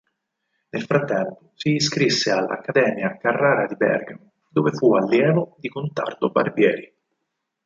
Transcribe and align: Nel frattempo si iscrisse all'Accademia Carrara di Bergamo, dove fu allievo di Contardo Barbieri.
Nel 0.69 0.81
frattempo 0.81 1.51
si 1.53 1.75
iscrisse 1.75 2.31
all'Accademia 2.31 3.17
Carrara 3.19 3.67
di 3.67 3.75
Bergamo, 3.75 4.31
dove 4.49 4.71
fu 4.71 4.95
allievo 4.95 5.57
di 5.59 5.69
Contardo 5.69 6.31
Barbieri. 6.31 6.91